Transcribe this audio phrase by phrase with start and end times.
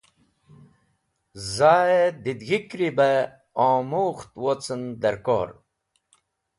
[1.55, 3.29] Zaẽ didẽg̃hikri bẽ
[3.67, 5.49] omukht wocn dẽrkor.